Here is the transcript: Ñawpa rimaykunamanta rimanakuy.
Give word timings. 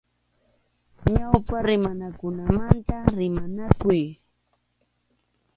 Ñawpa 1.13 1.55
rimaykunamanta 1.67 2.97
rimanakuy. 3.17 4.01